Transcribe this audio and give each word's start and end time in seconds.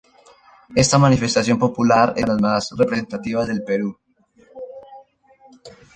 Esta 0.75 0.97
manifestación 0.97 1.59
popular 1.59 2.13
es 2.17 2.23
una 2.23 2.33
de 2.33 2.41
las 2.41 2.41
más 2.41 2.71
representativas 2.75 3.47
del 3.47 3.63
Perú. 3.63 3.95